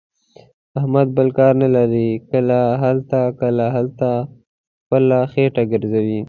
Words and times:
احمد 0.79 1.07
بل 1.17 1.27
کار 1.37 1.53
نه 1.63 1.67
لري. 1.75 2.09
کله 2.31 2.59
هلته، 2.83 3.21
کله 3.39 3.65
هلته، 3.75 4.09
خپله 4.83 5.19
خېټه 5.31 5.63
ګرځوي. 5.71 6.19